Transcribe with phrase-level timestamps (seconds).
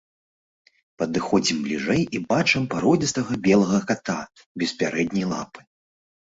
[1.01, 4.17] Падыходзім бліжэй і бачым пародзістага белага ката
[4.63, 5.59] без пярэдняй лапы.